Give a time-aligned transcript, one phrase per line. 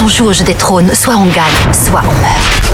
[0.00, 2.72] Quand on joue au jeu des trônes, soit on gagne, soit on meurt.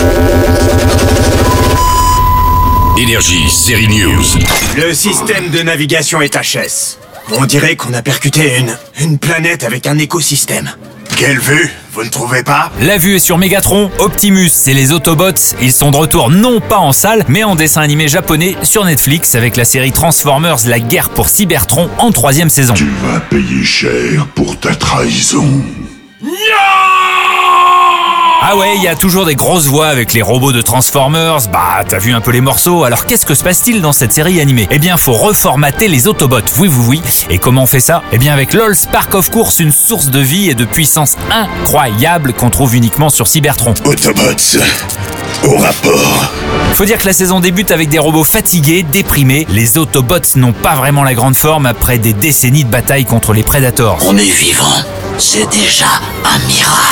[2.97, 4.23] Énergie, série News.
[4.77, 6.99] Le système de navigation est HS.
[7.33, 10.71] On dirait qu'on a percuté une, une planète avec un écosystème.
[11.17, 12.71] Quelle vue Vous ne trouvez pas?
[12.81, 15.57] La vue est sur Megatron, Optimus et les Autobots.
[15.61, 19.35] Ils sont de retour non pas en salle, mais en dessin animé japonais sur Netflix
[19.35, 22.75] avec la série Transformers La guerre pour Cybertron en troisième saison.
[22.75, 25.65] Tu vas payer cher pour ta trahison.
[28.57, 31.49] Ah ouais, il y a toujours des grosses voix avec les robots de Transformers.
[31.53, 32.85] Bah, t'as vu un peu les morceaux.
[32.85, 34.67] Alors qu'est-ce que se passe-t-il dans cette série animée?
[34.71, 36.41] Eh bien, faut reformater les Autobots.
[36.59, 37.03] Oui, oui, oui.
[37.29, 38.03] Et comment on fait ça?
[38.13, 42.33] Eh bien, avec LOL Spark of Course, une source de vie et de puissance incroyable
[42.33, 43.75] qu'on trouve uniquement sur Cybertron.
[43.85, 44.59] Autobots,
[45.45, 46.33] au rapport.
[46.73, 49.47] Faut dire que la saison débute avec des robots fatigués, déprimés.
[49.51, 53.43] Les Autobots n'ont pas vraiment la grande forme après des décennies de bataille contre les
[53.43, 53.99] Predators.
[54.07, 54.65] On est vivant.
[55.19, 55.87] C'est déjà
[56.25, 56.86] un miracle.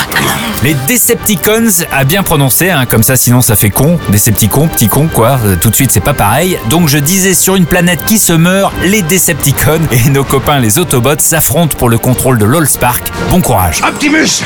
[0.65, 3.99] Les Decepticons, à bien prononcer, hein, comme ça sinon ça fait con.
[4.09, 5.39] Decepticons, petit con, quoi.
[5.45, 6.57] Euh, tout de suite c'est pas pareil.
[6.71, 10.79] Donc je disais sur une planète qui se meurt, les Decepticons et nos copains les
[10.79, 13.11] Autobots s'affrontent pour le contrôle de l'Allspark.
[13.29, 13.83] Bon courage.
[13.87, 14.41] Optimus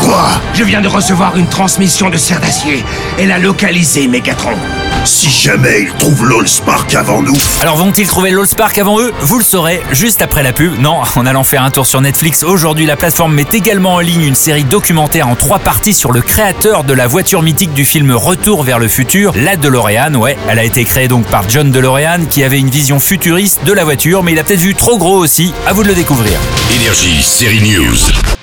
[0.00, 0.30] Quoi?
[0.54, 2.82] Je viens de recevoir une transmission de serre d'acier.
[3.18, 4.56] Elle a localisé Megatron.
[5.04, 9.12] Si jamais ils trouvent l'Allspark avant nous, Alors vont-ils trouver l'Allspark avant eux?
[9.20, 10.78] Vous le saurez juste après la pub.
[10.80, 14.22] Non, en allant faire un tour sur Netflix, aujourd'hui la plateforme met également en ligne
[14.24, 18.12] une série documentaire en trois parties sur le créateur de la voiture mythique du film
[18.12, 20.14] Retour vers le futur, la DeLorean.
[20.14, 23.72] Ouais, elle a été créée donc par John DeLorean qui avait une vision futuriste de
[23.72, 25.54] la voiture, mais il a peut-être vu trop gros aussi.
[25.66, 26.38] À vous de le découvrir.
[26.74, 28.37] Énergie, série News.